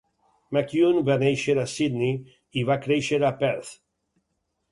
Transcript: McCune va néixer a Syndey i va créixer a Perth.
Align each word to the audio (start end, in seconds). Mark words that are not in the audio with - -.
McCune 0.55 1.03
va 1.09 1.17
néixer 1.23 1.55
a 1.63 1.65
Syndey 1.73 2.17
i 2.61 2.63
va 2.71 2.79
créixer 2.87 3.19
a 3.27 3.31
Perth. 3.43 3.71